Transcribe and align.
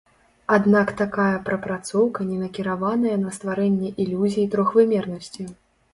Аднак 0.55 0.87
такая 1.01 1.35
прапрацоўка 1.49 2.27
не 2.29 2.37
накіраваная 2.45 3.15
на 3.27 3.35
стварэнне 3.39 3.89
ілюзіі 4.05 4.51
трохвымернасці. 4.57 5.43